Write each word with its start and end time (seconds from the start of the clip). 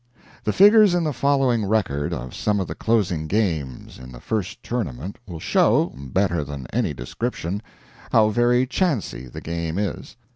The 0.45 0.51
figures 0.51 0.95
in 0.95 1.03
the 1.03 1.13
following 1.13 1.63
record 1.63 2.11
of 2.11 2.33
some 2.33 2.59
of 2.59 2.65
the 2.67 2.73
closing 2.73 3.27
games 3.27 3.99
in 3.99 4.11
the 4.11 4.19
first 4.19 4.63
tournament 4.63 5.19
will 5.27 5.39
show, 5.39 5.93
better 5.95 6.43
than 6.43 6.65
any 6.73 6.91
description, 6.91 7.61
how 8.11 8.29
very 8.29 8.65
chancy 8.65 9.27
the 9.27 9.41
game 9.41 9.77
is. 9.77 10.17